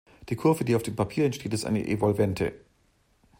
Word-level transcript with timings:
Die 0.29 0.35
Kurve, 0.35 0.65
die 0.65 0.75
auf 0.75 0.81
dem 0.81 0.95
Papier 0.95 1.25
entsteht, 1.25 1.53
ist 1.53 1.63
eine 1.63 1.87
Evolvente. 1.87 2.59